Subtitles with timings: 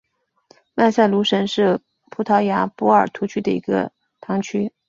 [0.73, 4.73] 曼塞卢什是葡萄牙波尔图区的一个堂区。